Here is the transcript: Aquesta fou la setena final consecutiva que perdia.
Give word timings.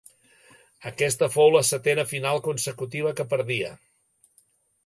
Aquesta 0.91 1.27
fou 1.35 1.51
la 1.57 1.61
setena 1.69 2.07
final 2.13 2.41
consecutiva 2.49 3.15
que 3.21 3.27
perdia. 3.35 3.73